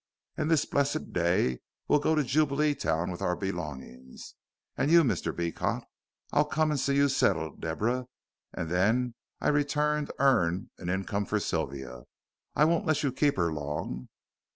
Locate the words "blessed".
0.65-1.13